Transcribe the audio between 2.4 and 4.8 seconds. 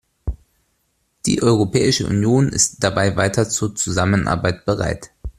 ist dabei weiter zur Zusammenarbeit